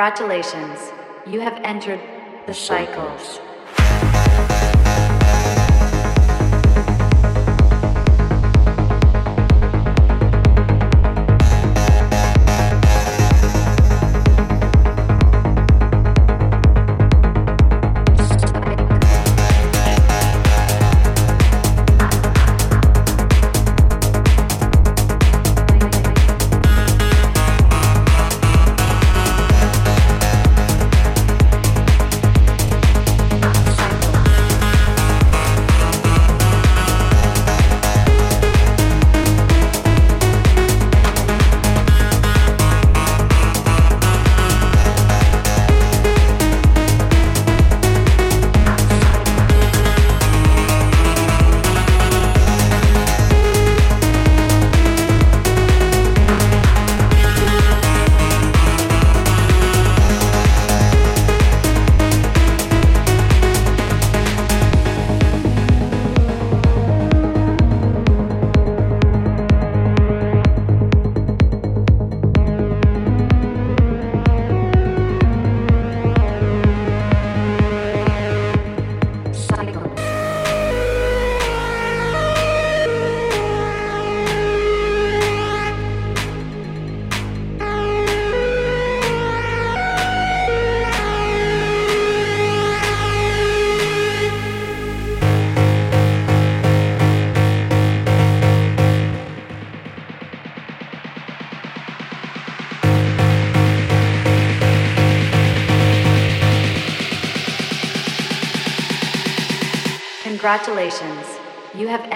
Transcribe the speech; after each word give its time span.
Congratulations, 0.00 0.92
you 1.26 1.40
have 1.40 1.60
entered 1.62 2.00
the 2.46 2.54
cycles. 2.54 3.39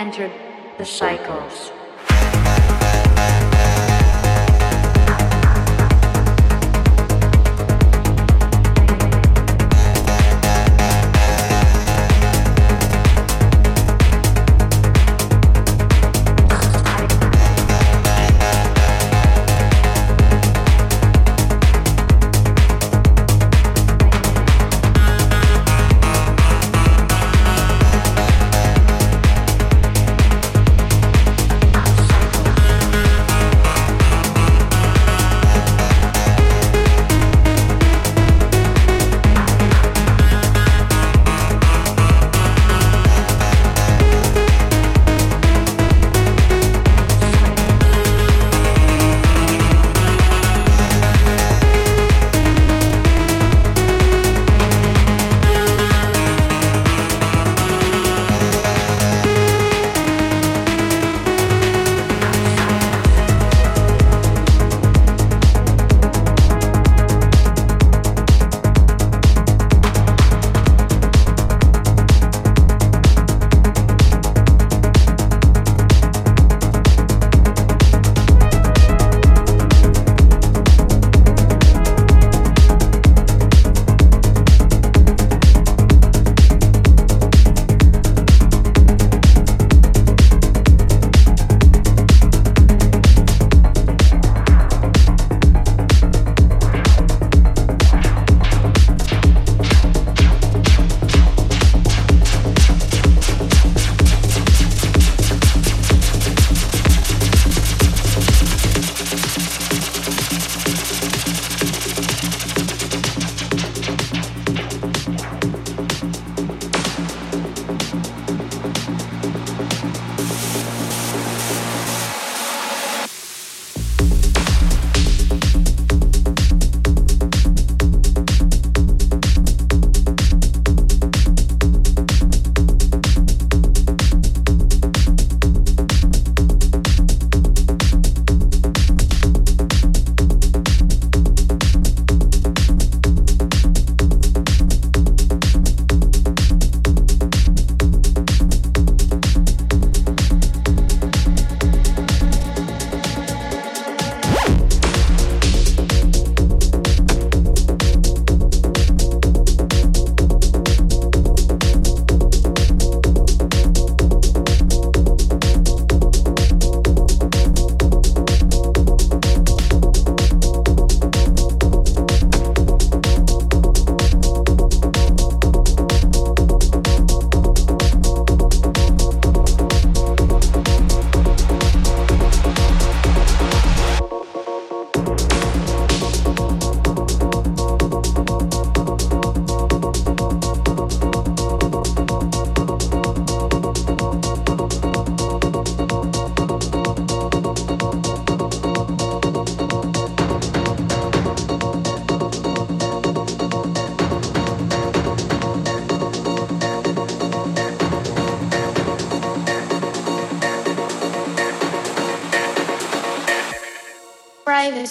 Entered 0.04 0.32
the 0.76 0.84
cycles. 0.84 1.23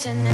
Private 0.04 0.33